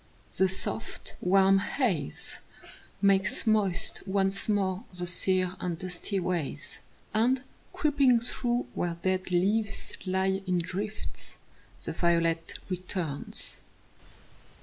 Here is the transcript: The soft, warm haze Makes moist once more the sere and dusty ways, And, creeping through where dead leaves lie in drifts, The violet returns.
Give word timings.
The 0.35 0.49
soft, 0.49 1.13
warm 1.21 1.59
haze 1.59 2.39
Makes 3.03 3.45
moist 3.45 4.01
once 4.07 4.49
more 4.49 4.83
the 4.91 5.05
sere 5.05 5.55
and 5.59 5.77
dusty 5.77 6.19
ways, 6.19 6.79
And, 7.13 7.43
creeping 7.71 8.19
through 8.19 8.65
where 8.73 8.97
dead 9.03 9.29
leaves 9.29 9.95
lie 10.07 10.41
in 10.47 10.57
drifts, 10.57 11.37
The 11.83 11.93
violet 11.93 12.57
returns. 12.67 13.61